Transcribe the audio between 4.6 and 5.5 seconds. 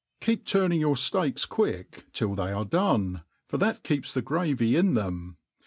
in them.